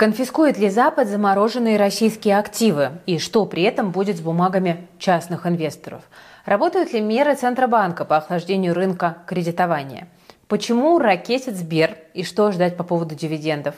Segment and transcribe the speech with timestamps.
[0.00, 2.92] Конфискует ли Запад замороженные российские активы?
[3.04, 6.00] И что при этом будет с бумагами частных инвесторов?
[6.46, 10.08] Работают ли меры Центробанка по охлаждению рынка кредитования?
[10.48, 13.74] Почему ракетит Сбер и что ждать по поводу дивидендов?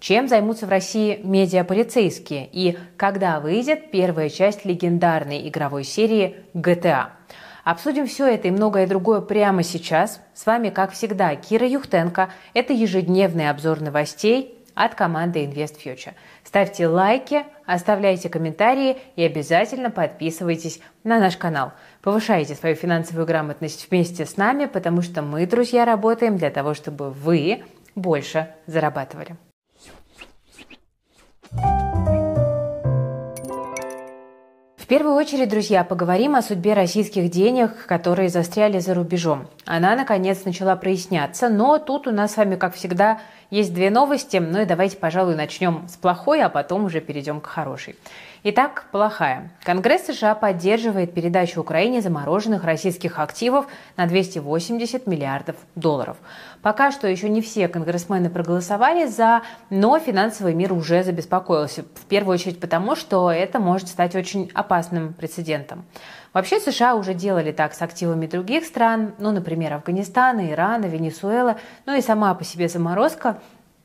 [0.00, 2.48] Чем займутся в России медиаполицейские?
[2.50, 7.08] И когда выйдет первая часть легендарной игровой серии GTA?
[7.64, 10.22] Обсудим все это и многое другое прямо сейчас.
[10.32, 12.30] С вами, как всегда, Кира Юхтенко.
[12.54, 16.12] Это ежедневный обзор новостей от команды InvestFuture.
[16.44, 21.72] Ставьте лайки, оставляйте комментарии и обязательно подписывайтесь на наш канал.
[22.02, 27.10] Повышайте свою финансовую грамотность вместе с нами, потому что мы, друзья, работаем для того, чтобы
[27.10, 27.64] вы
[27.96, 29.36] больше зарабатывали.
[34.86, 39.48] В первую очередь, друзья, поговорим о судьбе российских денег, которые застряли за рубежом.
[39.64, 43.18] Она, наконец, начала проясняться, но тут у нас с вами, как всегда,
[43.50, 47.46] есть две новости, ну и давайте, пожалуй, начнем с плохой, а потом уже перейдем к
[47.46, 47.96] хорошей.
[48.48, 49.50] Итак, плохая.
[49.64, 53.66] Конгресс США поддерживает передачу Украине замороженных российских активов
[53.96, 56.16] на 280 миллиардов долларов.
[56.62, 61.82] Пока что еще не все конгрессмены проголосовали за, но финансовый мир уже забеспокоился.
[61.96, 65.84] В первую очередь потому, что это может стать очень опасным прецедентом.
[66.32, 71.96] Вообще США уже делали так с активами других стран, ну, например, Афганистана, Ирана, Венесуэла, ну
[71.96, 73.40] и сама по себе заморозка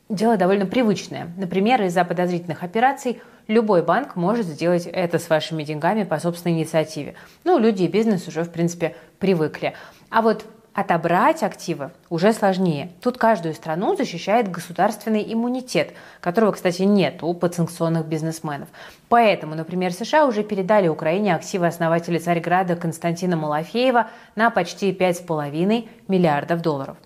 [0.08, 1.32] дело довольно привычное.
[1.36, 3.20] Например, из-за подозрительных операций
[3.52, 7.14] любой банк может сделать это с вашими деньгами по собственной инициативе.
[7.44, 9.74] Ну, люди и бизнес уже, в принципе, привыкли.
[10.10, 10.44] А вот
[10.74, 12.92] Отобрать активы уже сложнее.
[13.02, 18.68] Тут каждую страну защищает государственный иммунитет, которого, кстати, нет у подсанкционных бизнесменов.
[19.10, 26.62] Поэтому, например, США уже передали Украине активы основателя Царьграда Константина Малафеева на почти 5,5 миллиардов
[26.62, 26.96] долларов.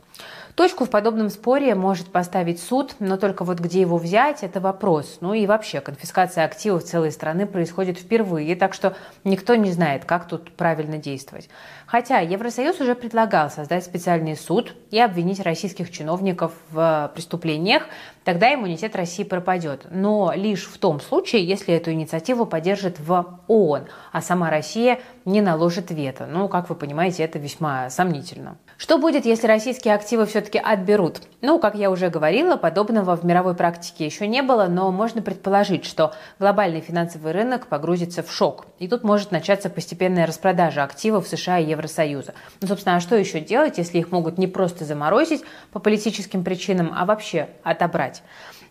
[0.57, 5.19] Точку в подобном споре может поставить суд, но только вот где его взять– это вопрос.
[5.21, 10.27] Ну и вообще, конфискация активов целой страны происходит впервые, так что никто не знает, как
[10.27, 11.51] тут правильно действовать.
[11.87, 17.85] Хотя Евросоюз уже предлагал создать специальный суд и обвинить российских чиновников в преступлениях,
[18.25, 19.87] тогда иммунитет России пропадет.
[19.91, 25.41] Но лишь в том случае, если эту инициативу поддержит в ООН, а сама Россия не
[25.41, 26.27] наложит вето.
[26.27, 28.59] Ну, как вы понимаете, это весьма сомнительно.
[28.77, 31.23] Что будет, если российские активы все-таки отберут?
[31.41, 35.85] Ну, как я уже говорила, подобного в мировой практике еще не было, но можно предположить,
[35.85, 38.67] что глобальный финансовый рынок погрузится в шок.
[38.81, 42.35] И тут может начаться постепенная распродажа активов США и Евросоюза.
[42.61, 46.93] Ну, собственно, а что еще делать, если их могут не просто заморозить по политическим причинам,
[46.97, 48.23] а вообще отобрать?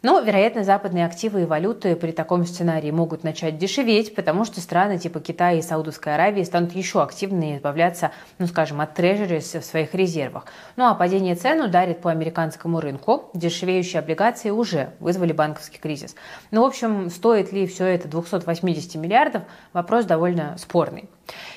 [0.06, 5.00] Но, вероятно, западные активы и валюты при таком сценарии могут начать дешеветь, потому что страны
[5.00, 9.96] типа Китая и Саудовской Аравии станут еще активнее избавляться, ну, скажем, от трежерис в своих
[9.96, 10.46] резервах.
[10.76, 13.32] Ну, а падение цен ударит по американскому рынку.
[13.34, 16.16] Дешевеющие облигации уже вызвали банковский кризис.
[16.52, 19.42] Ну, в общем, стоит ли все это 280 миллиардов,
[19.74, 21.10] вопрос довольно спорный.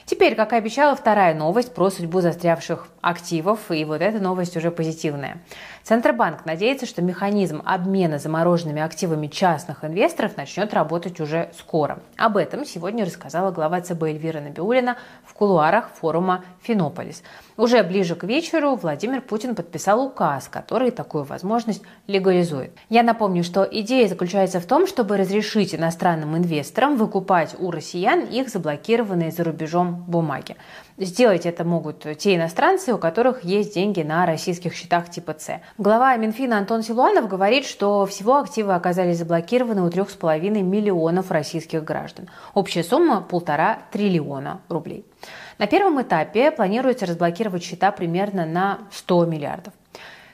[0.07, 4.71] Теперь, как и обещала, вторая новость про судьбу застрявших активов, и вот эта новость уже
[4.71, 5.43] позитивная.
[5.83, 12.01] Центробанк надеется, что механизм обмена замороженными активами частных инвесторов начнет работать уже скоро.
[12.17, 17.23] Об этом сегодня рассказала глава ЦБ Эльвира Набиулина в кулуарах форума «Финополис».
[17.57, 22.73] Уже ближе к вечеру Владимир Путин подписал указ, который такую возможность легализует.
[22.89, 28.49] Я напомню, что идея заключается в том, чтобы разрешить иностранным инвесторам выкупать у россиян их
[28.49, 30.57] заблокированные за рубежом бумаги.
[30.99, 35.61] Сделать это могут те иностранцы, у которых есть деньги на российских счетах типа С.
[35.79, 42.29] Глава Минфина Антон Силуанов говорит, что всего активы оказались заблокированы у 3,5 миллионов российских граждан.
[42.55, 45.05] Общая сумма– полтора триллиона рублей.
[45.59, 49.73] На первом этапе планируется разблокировать счета примерно на 100 миллиардов.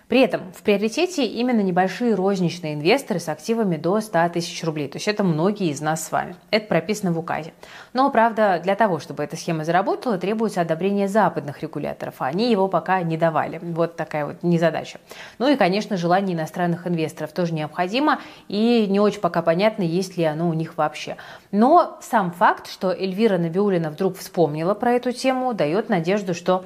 [0.09, 4.89] При этом в приоритете именно небольшие розничные инвесторы с активами до 100 тысяч рублей.
[4.89, 6.37] То есть это многие из нас с вами.
[6.51, 7.55] Это прописано в указе.
[7.95, 12.69] Но, правда, для того, чтобы эта схема заработала, требуется одобрение западных регуляторов, а они его
[12.69, 13.59] пока не давали.
[13.63, 14.99] Вот такая вот незадача.
[15.39, 20.25] Ну и, конечно, желание иностранных инвесторов тоже необходимо, и не очень пока понятно, есть ли
[20.25, 21.17] оно у них вообще.
[21.51, 26.65] Но сам факт, что Эльвира Набиулина вдруг вспомнила про эту тему, дает надежду, что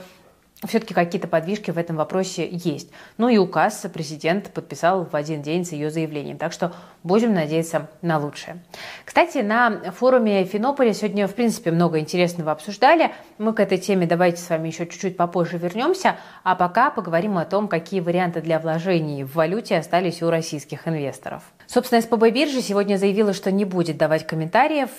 [0.66, 2.90] все-таки какие-то подвижки в этом вопросе есть.
[3.16, 6.36] Ну и указ президент подписал в один день с ее заявлением.
[6.36, 6.72] Так что
[7.04, 8.60] будем надеяться на лучшее.
[9.04, 13.12] Кстати, на форуме Финополя сегодня, в принципе, много интересного обсуждали.
[13.38, 16.16] Мы к этой теме давайте с вами еще чуть-чуть попозже вернемся.
[16.42, 21.44] А пока поговорим о том, какие варианты для вложений в валюте остались у российских инвесторов.
[21.66, 24.90] Собственно, СПБ биржа сегодня заявила, что не будет давать комментариев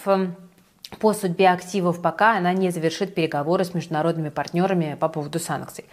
[1.00, 5.86] по судьбе активов, пока она не завершит переговоры с международными партнерами по поводу санкций.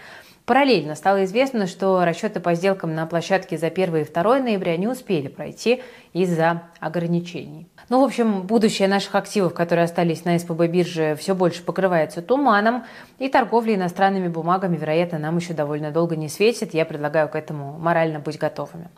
[0.46, 4.87] Параллельно стало известно, что расчеты по сделкам на площадке за 1 и 2 ноября не
[4.87, 5.82] успели пройти
[6.12, 7.66] из-за ограничений.
[7.88, 12.84] Ну, в общем, будущее наших активов, которые остались на СПБ бирже, все больше покрывается туманом,
[13.19, 16.75] и торговля иностранными бумагами, вероятно, нам еще довольно долго не светит.
[16.75, 18.88] Я предлагаю к этому морально быть готовыми.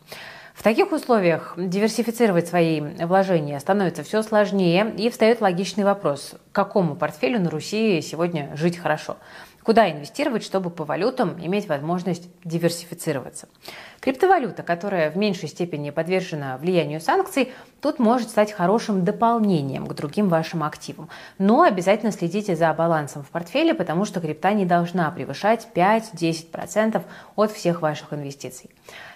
[0.59, 7.39] В таких условиях диверсифицировать свои вложения становится все сложнее, и встает логичный вопрос, какому портфелю
[7.39, 9.15] на Руси сегодня жить хорошо–
[9.69, 13.47] Куда инвестировать, чтобы по валютам иметь возможность диверсифицироваться?
[14.01, 17.51] Криптовалюта, которая в меньшей степени подвержена влиянию санкций,
[17.81, 21.09] тут может стать хорошим дополнением к другим вашим активам.
[21.37, 27.01] Но обязательно следите за балансом в портфеле, потому что крипта не должна превышать 5-10%
[27.35, 28.69] от всех ваших инвестиций.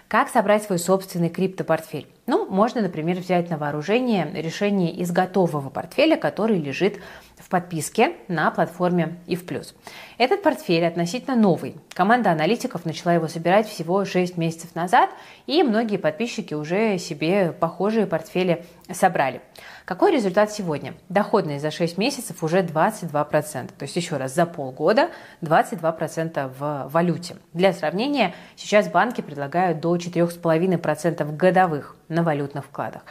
[0.07, 2.07] Как собрать свой собственный криптопортфель?
[2.27, 6.99] Ну, можно, например, взять на вооружение решение из готового портфеля, который лежит
[7.37, 9.73] в подписке на платформе IF+.
[10.19, 11.75] Этот портфель относительно новый.
[11.93, 15.09] Команда аналитиков начала его собирать всего 6 месяцев назад,
[15.47, 19.41] и многие подписчики уже себе похожие портфели собрали.
[19.85, 20.93] Какой результат сегодня?
[21.09, 23.67] Доходность за 6 месяцев уже 22%.
[23.77, 25.09] То есть еще раз, за полгода
[25.41, 27.35] 22% в валюте.
[27.53, 33.03] Для сравнения, сейчас банки предлагают до 4,5% годовых на валютных вкладах.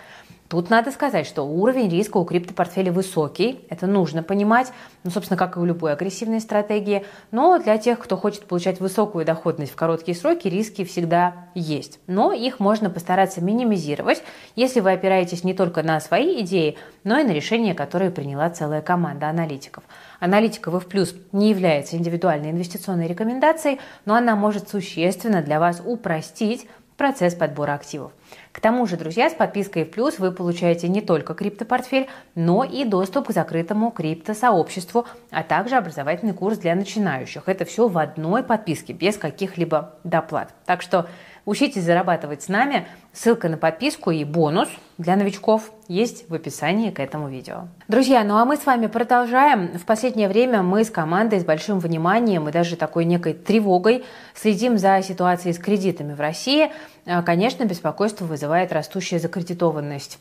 [0.52, 4.70] Тут надо сказать, что уровень риска у криптопортфеля высокий, это нужно понимать,
[5.02, 9.24] ну, собственно, как и у любой агрессивной стратегии, но для тех, кто хочет получать высокую
[9.24, 12.00] доходность в короткие сроки, риски всегда есть.
[12.06, 14.22] Но их можно постараться минимизировать,
[14.54, 18.82] если вы опираетесь не только на свои идеи, но и на решения, которые приняла целая
[18.82, 19.84] команда аналитиков.
[20.20, 26.66] Аналитика в плюс не является индивидуальной инвестиционной рекомендацией, но она может существенно для вас упростить
[27.02, 28.12] процесс подбора активов.
[28.52, 32.06] К тому же, друзья, с подпиской в плюс вы получаете не только криптопортфель,
[32.36, 37.48] но и доступ к закрытому криптосообществу, а также образовательный курс для начинающих.
[37.48, 40.54] Это все в одной подписке, без каких-либо доплат.
[40.64, 41.08] Так что
[41.44, 42.86] Учитесь зарабатывать с нами.
[43.12, 47.66] Ссылка на подписку и бонус для новичков есть в описании к этому видео.
[47.88, 49.76] Друзья, ну а мы с вами продолжаем.
[49.76, 54.04] В последнее время мы с командой с большим вниманием и даже такой некой тревогой
[54.34, 56.70] следим за ситуацией с кредитами в России.
[57.06, 60.18] А, конечно, беспокойство вызывает растущая закредитованность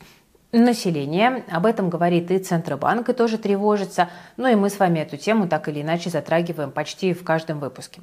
[0.52, 1.44] населения.
[1.50, 4.10] Об этом говорит и Центробанк, и тоже тревожится.
[4.36, 8.02] Ну и мы с вами эту тему так или иначе затрагиваем почти в каждом выпуске.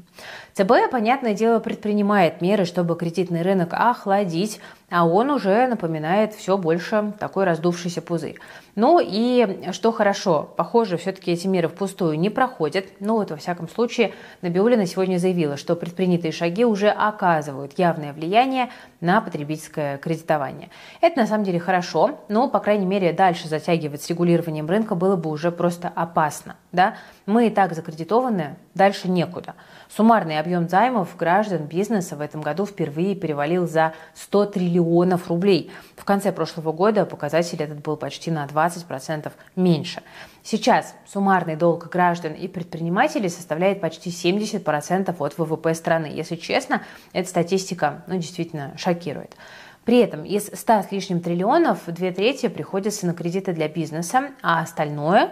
[0.53, 4.59] ЦБ, понятное дело, предпринимает меры, чтобы кредитный рынок охладить,
[4.89, 8.39] а он уже напоминает все больше такой раздувшийся пузырь.
[8.75, 12.85] Ну и что хорошо, похоже, все-таки эти меры впустую не проходят.
[12.99, 18.69] Ну вот, во всяком случае, Набиулина сегодня заявила, что предпринятые шаги уже оказывают явное влияние
[19.01, 20.69] на потребительское кредитование.
[21.01, 25.15] Это на самом деле хорошо, но, по крайней мере, дальше затягивать с регулированием рынка было
[25.15, 26.55] бы уже просто опасно.
[26.71, 26.97] Да?
[27.25, 29.55] Мы и так закредитованы, дальше некуда.
[29.89, 35.71] Суммарный объем займов граждан бизнеса в этом году впервые перевалил за 100 триллионов рублей.
[35.97, 40.03] В конце прошлого года показатель этот был почти на 20% меньше.
[40.43, 46.05] Сейчас суммарный долг граждан и предпринимателей составляет почти 70% от ВВП страны.
[46.05, 46.83] Если честно,
[47.13, 49.35] эта статистика ну, действительно шокирует.
[49.85, 54.61] При этом из 100 с лишним триллионов две трети приходится на кредиты для бизнеса, а
[54.61, 55.31] остальное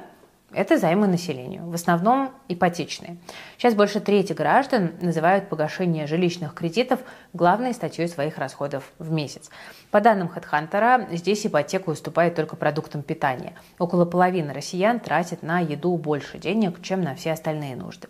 [0.53, 3.17] это займы населению, в основном ипотечные.
[3.57, 7.01] Сейчас больше трети граждан называют погашение жилищных кредитов
[7.33, 9.49] главной статьей своих расходов в месяц.
[9.91, 13.53] По данным HeadHunter, здесь ипотека уступает только продуктам питания.
[13.77, 18.07] Около половины россиян тратят на еду больше денег, чем на все остальные нужды.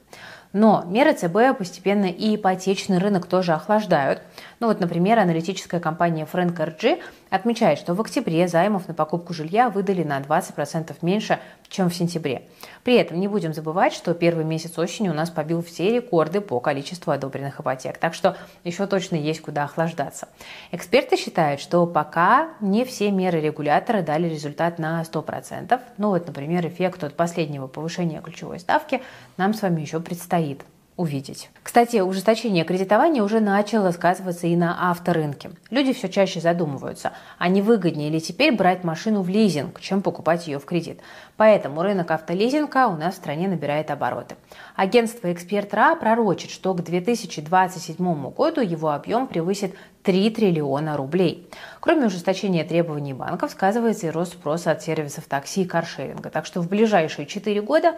[0.53, 4.21] Но меры ЦБ постепенно и ипотечный рынок тоже охлаждают.
[4.59, 6.99] Ну вот, например, аналитическая компания Frank RG
[7.29, 11.39] отмечает, что в октябре займов на покупку жилья выдали на 20% меньше,
[11.69, 12.43] чем в сентябре.
[12.83, 16.59] При этом не будем забывать, что первый месяц осени у нас побил все рекорды по
[16.59, 20.29] количеству одобренных ипотек, так что еще точно есть куда охлаждаться.
[20.71, 25.79] Эксперты считают, что пока не все меры регулятора дали результат на 100%.
[25.97, 29.01] Ну вот, например, эффект от последнего повышения ключевой ставки
[29.37, 30.63] нам с вами еще предстоит
[30.97, 31.51] увидеть.
[31.61, 35.51] Кстати, ужесточение кредитования уже начало сказываться и на авторынке.
[35.69, 40.47] Люди все чаще задумываются, а не выгоднее ли теперь брать машину в лизинг, чем покупать
[40.47, 40.99] ее в кредит.
[41.37, 44.35] Поэтому рынок автолизинга у нас в стране набирает обороты.
[44.75, 51.47] Агентство «Эксперт РА» пророчит, что к 2027 году его объем превысит 3 триллиона рублей.
[51.79, 56.31] Кроме ужесточения требований банков, сказывается и рост спроса от сервисов такси и каршеринга.
[56.31, 57.97] Так что в ближайшие 4 года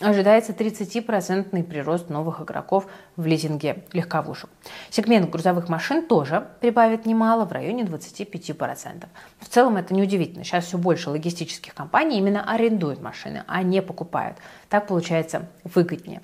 [0.00, 2.86] ожидается 30% прирост новых игроков
[3.16, 4.50] в лизинге легковушек.
[4.90, 9.06] Сегмент грузовых машин тоже прибавит немало, в районе 25%.
[9.40, 10.44] В целом это неудивительно.
[10.44, 14.36] Сейчас все больше логистических компаний именно арендуют машины, а не покупают.
[14.68, 16.20] Так получается выгоднее.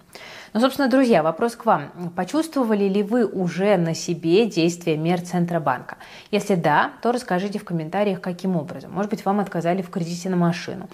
[0.53, 2.13] Ну, собственно, друзья, вопрос к вам.
[2.15, 5.97] Почувствовали ли вы уже на себе действия мер Центробанка?
[6.31, 8.93] Если да, то расскажите в комментариях, каким образом.
[8.93, 10.91] Может быть, вам отказали в кредите на машину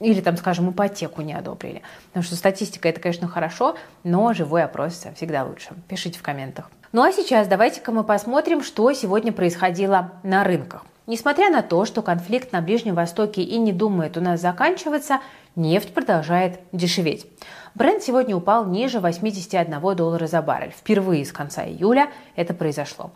[0.00, 1.82] или там, скажем, ипотеку не одобрили.
[2.08, 5.70] Потому что статистика это, конечно, хорошо, но живой опрос всегда лучше.
[5.88, 6.70] Пишите в комментах.
[6.92, 10.84] Ну а сейчас давайте-ка мы посмотрим, что сегодня происходило на рынках.
[11.06, 15.20] Несмотря на то, что конфликт на Ближнем Востоке и не думает у нас заканчиваться,
[15.56, 17.26] нефть продолжает дешеветь.
[17.74, 20.74] Бренд сегодня упал ниже 81 доллара за баррель.
[20.76, 23.10] Впервые с конца июля это произошло.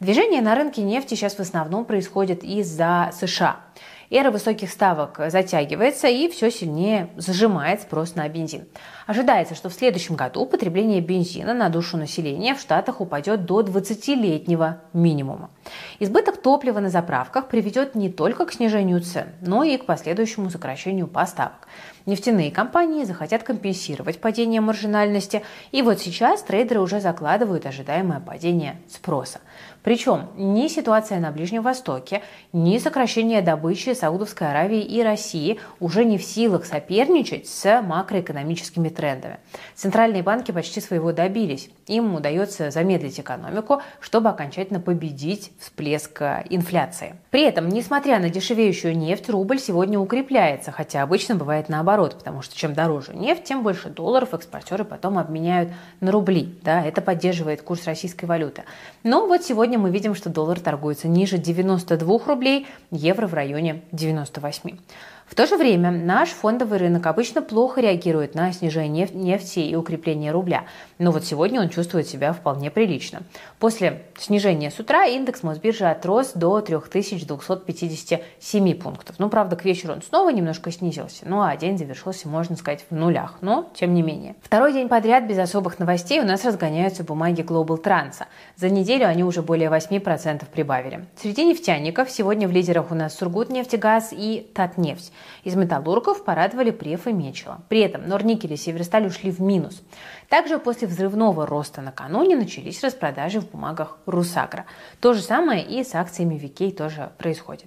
[0.00, 3.60] Движение на рынке нефти сейчас в основном происходит из-за США.
[4.10, 8.66] Эра высоких ставок затягивается и все сильнее зажимает спрос на бензин.
[9.06, 14.80] Ожидается, что в следующем году потребление бензина на душу населения в Штатах упадет до 20-летнего
[14.92, 15.50] минимума.
[15.98, 21.08] Избыток топлива на заправках приведет не только к снижению цен, но и к последующему сокращению
[21.08, 21.68] поставок.
[22.06, 29.40] Нефтяные компании захотят компенсировать падение маржинальности, и вот сейчас трейдеры уже закладывают ожидаемое падение спроса.
[29.86, 36.18] Причем ни ситуация на Ближнем Востоке, ни сокращение добычи Саудовской Аравии и России уже не
[36.18, 39.38] в силах соперничать с макроэкономическими трендами.
[39.76, 41.70] Центральные банки почти своего добились.
[41.86, 47.14] Им удается замедлить экономику, чтобы окончательно победить всплеск инфляции.
[47.30, 52.56] При этом, несмотря на дешевеющую нефть, рубль сегодня укрепляется, хотя обычно бывает наоборот, потому что
[52.56, 56.58] чем дороже нефть, тем больше долларов экспортеры потом обменяют на рубли.
[56.64, 58.64] Да, это поддерживает курс российской валюты.
[59.04, 63.82] Но вот сегодня Сегодня мы видим, что доллар торгуется ниже 92 рублей, евро в районе
[63.92, 64.78] 98.
[65.26, 70.30] В то же время наш фондовый рынок обычно плохо реагирует на снижение нефти и укрепление
[70.30, 70.66] рубля.
[70.98, 73.22] Но вот сегодня он чувствует себя вполне прилично.
[73.58, 79.16] После снижения с утра индекс Мосбиржи отрос до 3257 пунктов.
[79.18, 81.24] Ну, правда, к вечеру он снова немножко снизился.
[81.26, 83.38] Ну, а день завершился, можно сказать, в нулях.
[83.40, 84.36] Но, тем не менее.
[84.42, 88.22] Второй день подряд без особых новостей у нас разгоняются бумаги Global Trans.
[88.54, 91.04] За неделю они уже более 8% прибавили.
[91.20, 95.12] Среди нефтяников сегодня в лидерах у нас Сургутнефтегаз и Татнефть.
[95.44, 97.60] Из металлургов порадовали Преф и Мечела.
[97.68, 99.82] При этом Норникель и Северсталь ушли в минус.
[100.28, 104.66] Также после взрывного роста накануне начались распродажи в бумагах Русагра.
[105.00, 107.66] То же самое и с акциями Викей тоже происходит.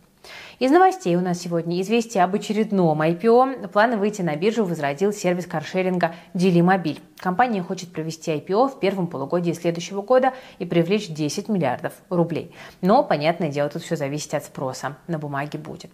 [0.60, 3.70] Из новостей у нас сегодня известие об очередном IPO.
[3.70, 7.00] Планы выйти на биржу возродил сервис каршеринга Делимобиль.
[7.18, 12.53] Компания хочет провести IPO в первом полугодии следующего года и привлечь 10 миллиардов рублей.
[12.82, 14.98] Но, понятное дело, тут все зависит от спроса.
[15.08, 15.91] На бумаге будет.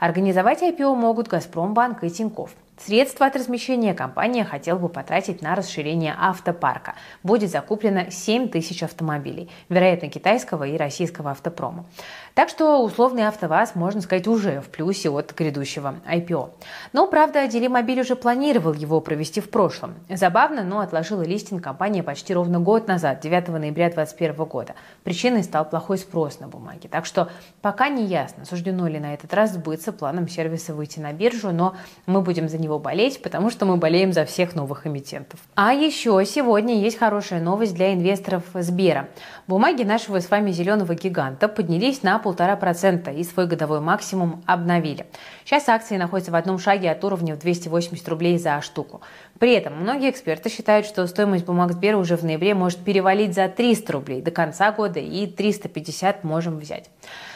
[0.00, 2.50] Организовать IPO могут «Газпромбанк» и «Тинькофф».
[2.86, 6.94] Средства от размещения компания хотела бы потратить на расширение автопарка.
[7.22, 11.84] Будет закуплено 7 тысяч автомобилей, вероятно, китайского и российского автопрома.
[12.32, 16.52] Так что условный АвтоВАЗ, можно сказать, уже в плюсе от грядущего IPO.
[16.94, 19.96] Но, правда, Делимобиль уже планировал его провести в прошлом.
[20.08, 24.74] Забавно, но отложила листинг компания почти ровно год назад, 9 ноября 2021 года.
[25.04, 26.86] Причиной стал плохой спрос на бумаги.
[26.86, 31.12] Так что пока не ясно, суждено ли на этот раз сбыться планом сервиса выйти на
[31.12, 34.86] биржу, но мы будем за него него болеть, потому что мы болеем за всех новых
[34.86, 35.40] эмитентов.
[35.56, 39.08] А еще сегодня есть хорошая новость для инвесторов Сбера.
[39.48, 45.06] Бумаги нашего с вами зеленого гиганта поднялись на полтора процента и свой годовой максимум обновили.
[45.44, 49.00] Сейчас акции находятся в одном шаге от уровня в 280 рублей за штуку.
[49.40, 53.48] При этом многие эксперты считают, что стоимость бумаг Сбера уже в ноябре может перевалить за
[53.48, 56.90] 300 рублей до конца года и 350 можем взять.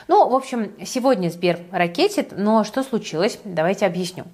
[0.06, 3.38] Ну, в общем, сегодня Сбер ракетит, но что случилось?
[3.44, 4.24] Давайте объясню.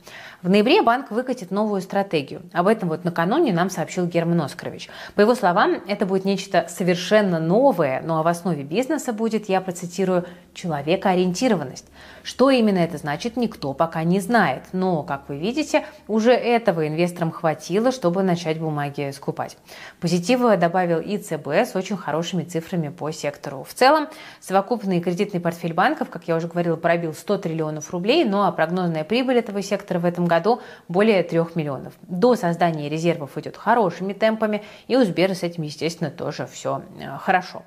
[0.42, 2.42] В ноябре банк выкатит новую стратегию.
[2.52, 4.88] Об этом вот накануне нам сообщил Герман Оскарович.
[5.14, 9.60] По его словам, это будет нечто совершенно новое, но а в основе бизнеса будет, я
[9.60, 10.24] процитирую,
[10.54, 11.86] человекоориентированность.
[12.22, 14.64] Что именно это значит, никто пока не знает.
[14.72, 19.58] Но, как вы видите, уже этого инвесторам хватило, чтобы начать бумаги скупать.
[20.00, 23.64] Позитива добавил и ЦБ с очень хорошими цифрами по сектору.
[23.64, 24.08] В целом,
[24.40, 29.04] совокупный кредитный портфель банков, как я уже говорила, пробил 100 триллионов рублей, ну а прогнозная
[29.04, 31.92] прибыль этого сектора в этом году более 3 миллионов.
[32.00, 37.18] До создания резервов идет хорошими темпами, и у Сбера с этим, естественно, тоже все э,
[37.18, 37.62] хорошо.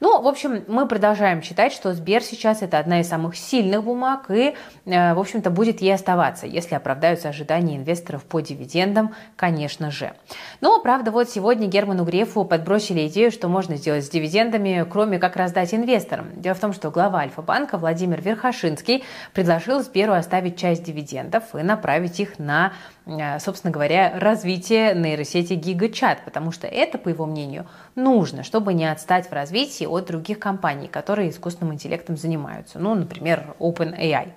[0.00, 4.30] Ну, в общем, мы продолжаем считать, что Сбер сейчас это одна из самых сильных бумаг
[4.30, 4.54] и,
[4.84, 10.12] э, в общем-то, будет ей оставаться, если оправдаются ожидания инвесторов по дивидендам, конечно же.
[10.60, 15.36] Но, правда, вот сегодня Герману Грефу подбросили идею, что можно сделать с дивидендами, кроме как
[15.36, 16.28] раздать инвесторам.
[16.36, 22.20] Дело в том, что глава Альфа-банка Владимир Верхошинский предложил Сберу оставить часть дивидендов и направить
[22.20, 22.72] их на,
[23.06, 28.90] э, собственно говоря, развитие нейросети GigaChat, потому что это, по его мнению, нужно, чтобы не
[28.90, 34.32] отстать в развитии от других компаний, которые искусственным интеллектом занимаются, ну, например, OpenAI.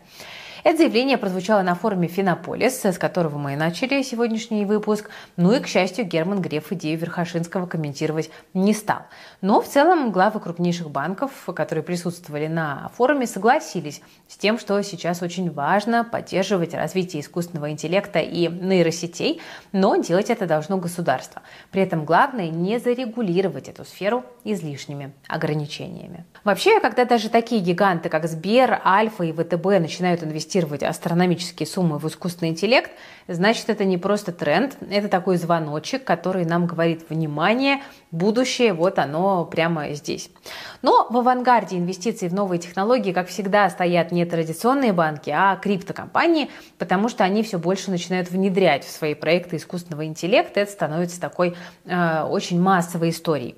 [0.63, 5.09] Это заявление прозвучало на форуме «Финополис», с которого мы и начали сегодняшний выпуск.
[5.35, 8.99] Ну и, к счастью, Герман Греф идею Верхошинского комментировать не стал.
[9.41, 15.21] Но в целом главы крупнейших банков, которые присутствовали на форуме, согласились с тем, что сейчас
[15.21, 19.41] очень важно поддерживать развитие искусственного интеллекта и нейросетей,
[19.73, 21.41] но делать это должно государство.
[21.71, 26.25] При этом главное не зарегулировать эту сферу излишними ограничениями.
[26.45, 31.97] Вообще, когда даже такие гиганты, как Сбер, Альфа и ВТБ начинают инвестировать инвестировать астрономические суммы
[31.97, 32.91] в искусственный интеллект,
[33.27, 37.81] значит, это не просто тренд, это такой звоночек, который нам говорит, внимание,
[38.13, 40.29] будущее, вот оно прямо здесь.
[40.81, 46.49] Но в авангарде инвестиций в новые технологии, как всегда, стоят не традиционные банки, а криптокомпании,
[46.77, 50.59] потому что они все больше начинают внедрять в свои проекты искусственного интеллекта.
[50.59, 51.55] Это становится такой
[51.85, 53.55] э, очень массовой историей.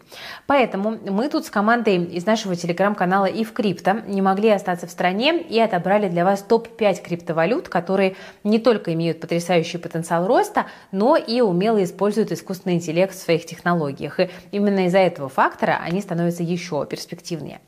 [0.48, 4.92] Поэтому мы тут с командой из нашего телеграм-канала и в крипто не могли остаться в
[4.92, 11.18] стране и отобрали для вас топ-5 криптовалют, которые не только имеют потрясающий потенциал роста, но
[11.18, 14.20] и умело используют искусственный интеллект в своих технологиях.
[14.20, 17.62] И Именно из-за этого фактора они становятся еще перспективнее.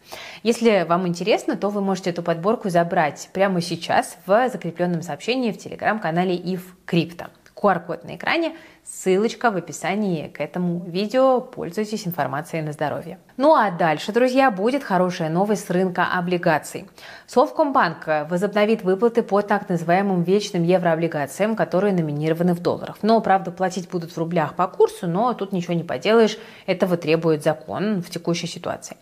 [0.43, 5.57] Если вам интересно, то вы можете эту подборку забрать прямо сейчас в закрепленном сообщении в
[5.57, 7.27] телеграм-канале IF Crypto.
[7.61, 11.41] QR-код на экране, ссылочка в описании к этому видео.
[11.41, 13.19] Пользуйтесь информацией на здоровье.
[13.35, 16.87] Ну а дальше, друзья, будет хорошая новость с рынка облигаций.
[17.25, 22.97] Совкомбанк возобновит выплаты по так называемым вечным еврооблигациям, которые номинированы в долларах.
[23.01, 27.43] Но, правда, платить будут в рублях по курсу, но тут ничего не поделаешь, этого требует
[27.43, 28.97] закон в текущей ситуации.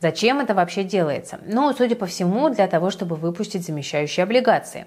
[0.00, 1.38] Зачем это вообще делается?
[1.46, 4.86] Ну, судя по всему, для того, чтобы выпустить замещающие облигации.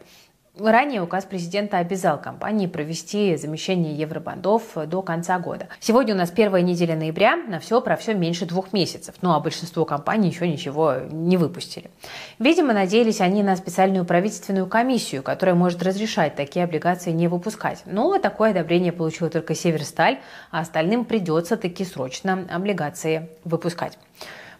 [0.60, 5.68] Ранее указ президента обязал компании провести замещение евробандов до конца года.
[5.80, 9.40] Сегодня у нас первая неделя ноября, на все про все меньше двух месяцев, ну а
[9.40, 11.92] большинство компаний еще ничего не выпустили.
[12.40, 17.84] Видимо, надеялись они на специальную правительственную комиссию, которая может разрешать такие облигации не выпускать.
[17.86, 23.98] Но такое одобрение получила только Северсталь, а остальным придется таки срочно облигации выпускать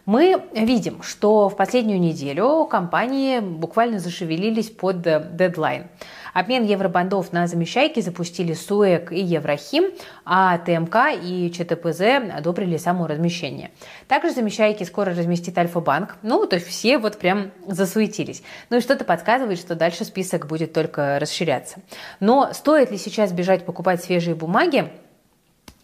[0.08, 5.88] мы видим, что в последнюю неделю компании буквально зашевелились под дедлайн.
[6.32, 9.90] Обмен евробандов на замещайки запустили СУЭК и Еврохим,
[10.24, 12.00] а ТМК и ЧТПЗ
[12.34, 13.70] одобрили само размещение.
[14.06, 16.16] Также замещайки скоро разместит Альфа-банк.
[16.22, 18.42] Ну, то есть все вот прям засуетились.
[18.70, 21.80] Ну и что-то подсказывает, что дальше список будет только расширяться.
[22.18, 24.90] Но стоит ли сейчас бежать покупать свежие бумаги?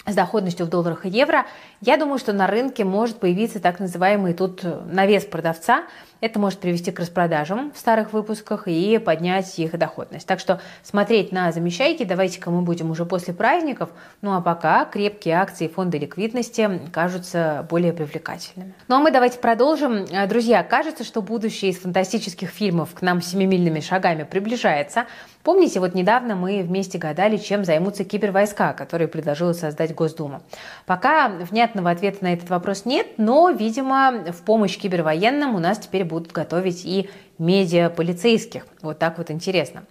[0.06, 1.46] С доходностью в долларах и евро,
[1.80, 5.84] я думаю, что на рынке может появиться так называемый тут навес продавца,
[6.20, 10.26] это может привести к распродажам в старых выпусках и поднять их доходность.
[10.26, 13.90] Так что смотреть на замещайки давайте-ка мы будем уже после праздников.
[14.22, 18.72] Ну а пока крепкие акции фонда ликвидности кажутся более привлекательными.
[18.88, 20.06] Ну а мы давайте продолжим.
[20.28, 25.04] Друзья, кажется, что будущее из фантастических фильмов к нам семимильными шагами приближается.
[25.44, 30.42] Помните, вот недавно мы вместе гадали, чем займутся кибервойска, которые предложила создать Госдума.
[30.86, 36.04] Пока внятного ответа на этот вопрос нет, но, видимо, в помощь кибервоенным у нас теперь
[36.04, 38.66] будут готовить и медиаполицейских.
[38.80, 39.84] Вот так вот интересно.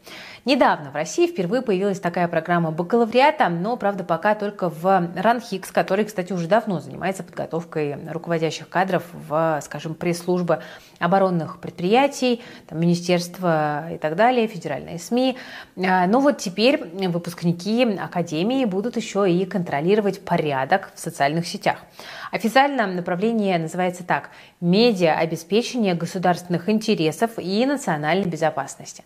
[0.45, 6.03] Недавно в России впервые появилась такая программа бакалавриата, но, правда, пока только в РАНХИКС, который,
[6.03, 10.61] кстати, уже давно занимается подготовкой руководящих кадров в, скажем, пресс-службы
[10.99, 15.37] оборонных предприятий, там, министерства и так далее, федеральные СМИ.
[15.77, 21.77] А, но вот теперь выпускники Академии будут еще и контролировать порядок в социальных сетях.
[22.31, 29.03] Официально направление называется так– медиа обеспечение государственных интересов и национальной безопасности.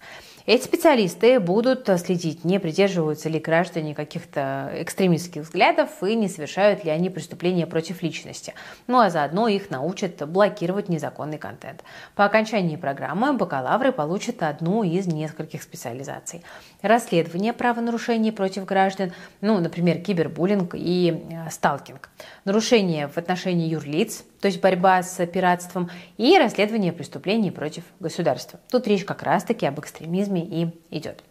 [0.48, 6.90] Эти специалисты будут следить, не придерживаются ли граждане каких-то экстремистских взглядов и не совершают ли
[6.90, 8.54] они преступления против личности.
[8.88, 11.84] Ну а заодно их научат блокировать незаконный контент.
[12.16, 16.46] По окончании программы бакалавры получат одну из нескольких специализаций.
[16.82, 22.10] Расследование правонарушений против граждан, ну, например, кибербуллинг и э, сталкинг.
[22.46, 28.60] Нарушения в отношении юрлиц, то есть борьба с пиратством, и расследование преступлений против государства.
[28.72, 31.24] Тут речь как раз-таки об экстремизме и идет.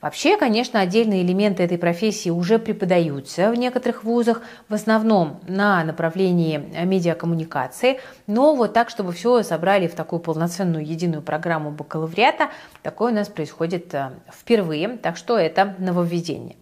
[0.00, 6.56] Вообще, конечно, отдельные элементы этой профессии уже преподаются в некоторых вузах, в основном на направлении
[6.84, 12.50] медиакоммуникации, но вот так, чтобы все собрали в такую полноценную единую программу бакалавриата,
[12.84, 16.54] такое у нас происходит э, впервые, так что это нововведение.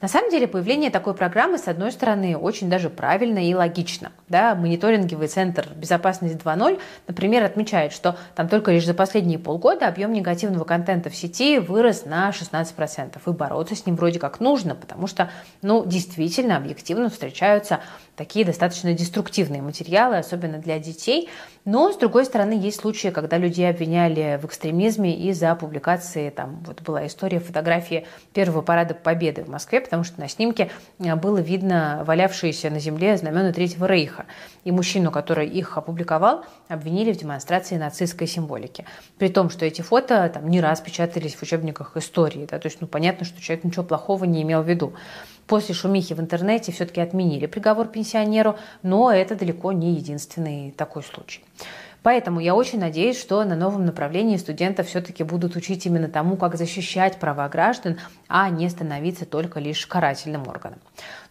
[0.00, 4.12] На самом деле появление такой программы, с одной стороны, очень даже правильно и логично.
[4.28, 4.54] Да?
[4.54, 10.62] Мониторинговый центр «Безопасность 2.0», например, отмечает, что там только лишь за последние полгода объем негативного
[10.62, 13.18] контента в сети вырос на 16%.
[13.26, 15.30] И бороться с ним вроде как нужно, потому что,
[15.62, 17.80] ну, действительно, объективно встречаются
[18.14, 21.28] такие достаточно деструктивные материалы, особенно для детей.
[21.70, 26.80] Но, с другой стороны, есть случаи, когда людей обвиняли в экстремизме из-за публикации, там вот
[26.80, 32.04] была история фотографии первого парада Победы в Москве, потому что на снимке э, было видно
[32.06, 34.24] валявшиеся на земле знамена Третьего Рейха.
[34.64, 38.86] И мужчину, который их опубликовал, обвинили в демонстрации нацистской символики.
[39.18, 42.48] При том, что эти фото там не раз печатались в учебниках истории.
[42.50, 42.58] Да?
[42.58, 44.94] То есть, ну, понятно, что человек ничего плохого не имел в виду.
[45.48, 51.42] После шумихи в интернете все-таки отменили приговор пенсионеру, но это далеко не единственный такой случай.
[52.02, 56.56] Поэтому я очень надеюсь, что на новом направлении студентов все-таки будут учить именно тому, как
[56.56, 60.78] защищать права граждан, а не становиться только лишь карательным органом.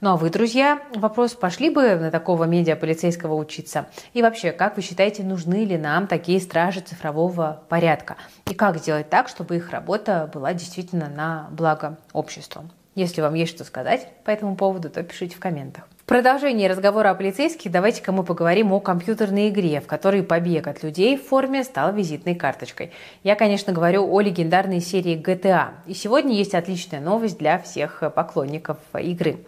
[0.02, 3.88] Ну а вы, друзья, вопрос, пошли бы на такого медиаполицейского учиться?
[4.14, 8.18] И вообще, как вы считаете, нужны ли нам такие стражи цифрового порядка?
[8.50, 12.70] И как сделать так, чтобы их работа была действительно на благо обществу?
[12.94, 17.16] Если вам есть что сказать по этому поводу, то пишите в комментах продолжении разговора о
[17.16, 21.94] полицейских давайте-ка мы поговорим о компьютерной игре, в которой побег от людей в форме стал
[21.94, 22.94] визитной карточкой.
[23.24, 25.72] Я, конечно, говорю о легендарной серии GTA.
[25.86, 29.40] И сегодня есть отличная новость для всех поклонников игры.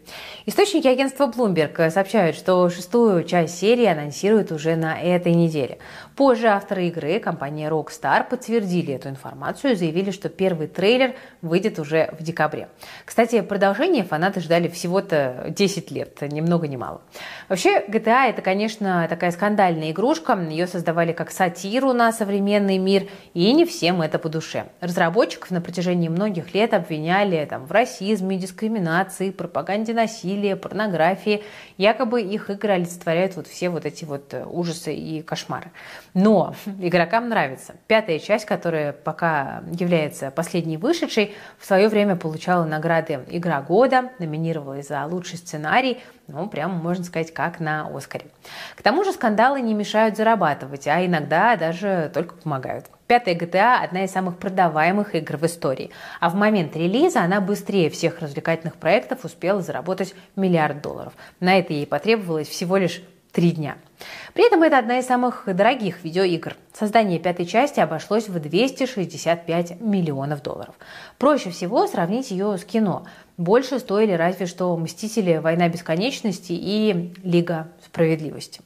[0.46, 5.78] Источники агентства Bloomberg сообщают, что шестую часть серии анонсируют уже на этой неделе.
[6.18, 12.14] Позже авторы игры, компания Rockstar, подтвердили эту информацию и заявили, что первый трейлер выйдет уже
[12.20, 12.68] в декабре.
[13.06, 17.02] Кстати, продолжение фанаты ждали всего-то 10 лет, немного много ни мало.
[17.48, 20.34] Вообще, GTA это, конечно, такая скандальная игрушка.
[20.50, 24.66] Ее создавали как сатиру на современный мир, и не всем это по душе.
[24.82, 31.44] Разработчиков на протяжении многих лет обвиняли там, в расизме, дискриминации, пропаганде насилия, порнографии.
[31.78, 35.72] Якобы их игры олицетворяют вот все вот эти вот э, ужасы и кошмары.
[36.16, 37.76] Но игрокам нравится.
[37.88, 44.88] Пятая часть, которая пока является последней вышедшей, в свое время получала награды «Игра года», номинировалась
[44.88, 46.00] за лучший сценарий,
[46.32, 48.28] ну, прямо можно сказать, как на Оскаре.
[48.76, 52.86] К тому же скандалы не мешают зарабатывать, а иногда даже только помогают.
[53.08, 55.90] Пятая GTA– одна из самых продаваемых игр в истории.
[56.20, 61.14] А в момент релиза она быстрее всех развлекательных проектов успела заработать миллиард долларов.
[61.40, 63.78] На это ей потребовалось всего лишь три дня.
[64.34, 66.56] При этом это одна из самых дорогих видеоигр.
[66.74, 70.76] Создание пятой части обошлось в 265 миллионов долларов.
[71.18, 73.06] Проще всего сравнить ее с кино.
[73.40, 75.38] Больше стоили разве что «Мстители.
[75.38, 78.60] Война бесконечности» и «Лига справедливости».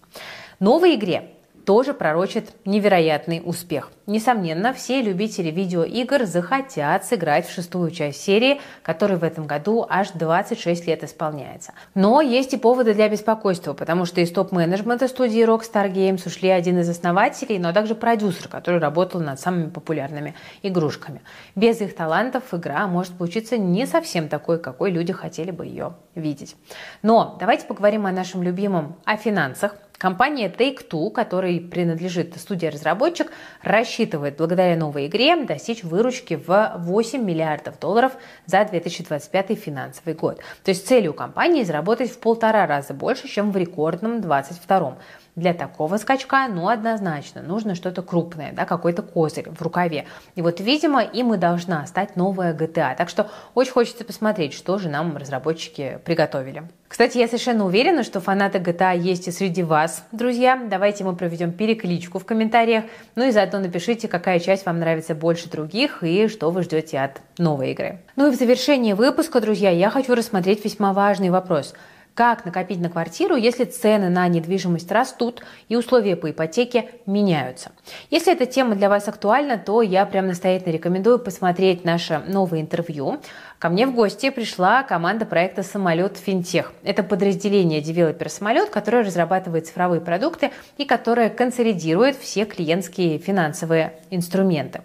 [0.59, 1.29] Новой игре
[1.65, 3.91] тоже пророчит невероятный успех.
[4.05, 10.09] Несомненно, все любители видеоигр захотят сыграть в шестую часть серии, которой в этом году аж
[10.11, 11.73] 26 лет исполняется.
[11.95, 16.79] Но есть и поводы для беспокойства, потому что из топ-менеджмента студии Rockstar Games ушли один
[16.79, 21.21] из основателей, но также продюсер, который работал над самыми популярными игрушками.
[21.55, 26.57] Без их талантов игра может получиться не совсем такой, какой люди хотели бы ее видеть.
[27.01, 29.75] Но давайте поговорим о нашем любимом, о финансах.
[29.97, 38.11] Компания Take-Two, которой принадлежит студия-разработчик, рассчитывает благодаря новой игре достичь выручки в 8 миллиардов долларов
[38.45, 40.39] за 2025 финансовый год.
[40.63, 44.97] То есть целью компании заработать в полтора раза больше, чем в рекордном 2022.
[45.35, 50.05] Для такого скачка, ну, однозначно, нужно что-то крупное, да, какой-то козырь в рукаве.
[50.35, 52.95] И вот, видимо, им и должна стать новая GTA.
[52.95, 56.63] Так что очень хочется посмотреть, что же нам разработчики приготовили.
[56.93, 60.61] Кстати, я совершенно уверена, что фанаты GTA есть и среди вас, друзья.
[60.69, 62.83] Давайте мы проведем перекличку в комментариях.
[63.15, 67.19] Ну и заодно напишите, какая часть вам нравится больше других и что вы ждете от
[67.39, 67.97] новой игры.
[68.15, 71.73] Ну и в завершении выпуска, друзья, я хочу рассмотреть весьма важный вопрос–
[72.13, 77.71] как накопить на квартиру, если цены на недвижимость растут и условия по ипотеке меняются?
[78.11, 83.19] Если эта тема для вас актуальна, то я прям настоятельно рекомендую посмотреть наше новое интервью.
[83.57, 86.73] Ко мне в гости пришла команда проекта «Самолет Финтех».
[86.83, 94.81] Это подразделение девелопер «Самолет», которое разрабатывает цифровые продукты и которое консолидирует все клиентские финансовые инструменты.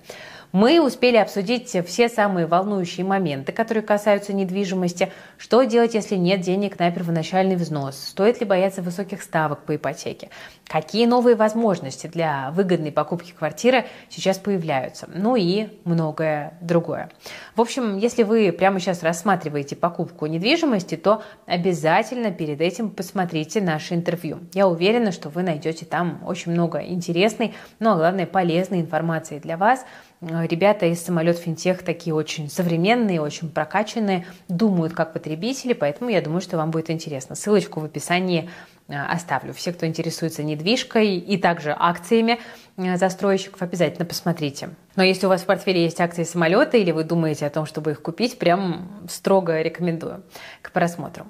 [0.52, 5.12] Мы успели обсудить все самые волнующие моменты, которые касаются недвижимости.
[5.36, 7.98] Что делать, если нет денег на первоначальный взнос?
[7.98, 10.30] Стоит ли бояться высоких ставок по ипотеке?
[10.68, 17.10] какие новые возможности для выгодной покупки квартиры сейчас появляются, ну и многое другое.
[17.56, 23.94] В общем, если вы прямо сейчас рассматриваете покупку недвижимости, то обязательно перед этим посмотрите наше
[23.94, 24.40] интервью.
[24.52, 29.56] Я уверена, что вы найдете там очень много интересной, ну а главное полезной информации для
[29.56, 29.84] вас.
[30.20, 36.40] Ребята из самолет финтех такие очень современные, очень прокачанные, думают как потребители, поэтому я думаю,
[36.40, 37.36] что вам будет интересно.
[37.36, 38.50] Ссылочку в описании
[38.88, 39.52] Э, оставлю.
[39.52, 42.38] Все, кто интересуется недвижкой и также акциями э,
[42.78, 44.70] застройщиков, обязательно посмотрите.
[44.94, 47.92] Но если у вас в портфеле есть акции самолета или вы думаете о том, чтобы
[47.92, 50.24] их купить, прям строго рекомендую
[50.60, 51.26] к просмотру.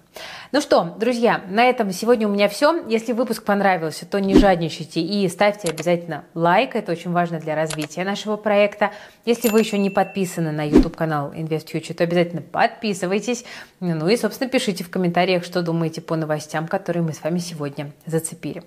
[0.53, 2.83] Ну что, друзья, на этом сегодня у меня все.
[2.89, 6.77] Если выпуск понравился, то не жадничайте и ставьте обязательно лайк.
[6.77, 8.91] Это очень важно для развития нашего проекта.
[9.27, 13.45] Если вы еще не подписаны на YouTube-канал InvestFuture, то обязательно подписывайтесь.
[13.81, 17.93] Ну и, собственно, пишите в комментариях, что думаете по новостям, которые мы с вами сегодня
[18.07, 18.63] зацепили.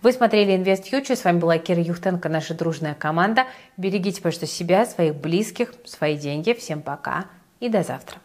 [0.00, 1.16] Вы смотрели InvestFuture.
[1.16, 3.46] С вами была Кира Юхтенко, наша дружная команда.
[3.76, 6.52] Берегите, пожалуйста, себя, своих близких, свои деньги.
[6.52, 7.26] Всем пока
[7.60, 8.18] и до завтра.